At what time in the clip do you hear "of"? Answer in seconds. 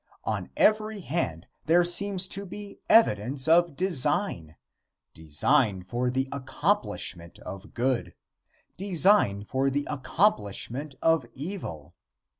3.47-3.75, 7.37-7.75, 11.03-11.27